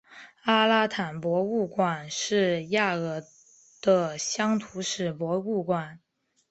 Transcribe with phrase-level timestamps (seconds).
[0.45, 3.21] 阿拉坦博物馆是亚尔
[3.83, 5.99] 的乡土史博物馆。